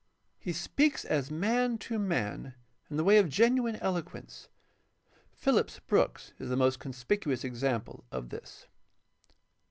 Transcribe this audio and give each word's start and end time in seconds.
He 0.39 0.51
speaks 0.51 1.05
as 1.05 1.29
man 1.29 1.77
to 1.85 1.99
man 1.99 2.55
in 2.89 2.97
the 2.97 3.03
way 3.03 3.19
of 3.19 3.29
genuine 3.29 3.75
eloquence. 3.75 4.49
Phillips 5.31 5.77
Brooks 5.79 6.33
is 6.39 6.49
the 6.49 6.55
most 6.57 6.79
conspicuous 6.79 7.43
example 7.43 8.03
of 8.11 8.29
this. 8.29 8.65